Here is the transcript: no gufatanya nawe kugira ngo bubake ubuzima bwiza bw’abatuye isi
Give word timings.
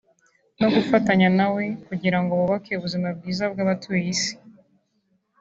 no 0.59 0.67
gufatanya 0.75 1.27
nawe 1.37 1.63
kugira 1.87 2.17
ngo 2.21 2.31
bubake 2.39 2.71
ubuzima 2.75 3.07
bwiza 3.17 3.43
bw’abatuye 3.51 4.03
isi 4.13 4.33